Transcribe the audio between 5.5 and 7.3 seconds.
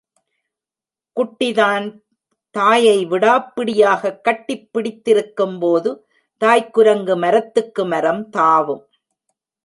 போது தாய்க் குரங்கு